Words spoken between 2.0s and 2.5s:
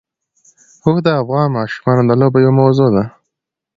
د لوبو